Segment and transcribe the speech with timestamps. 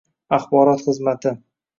[0.37, 1.35] Axborot xizmati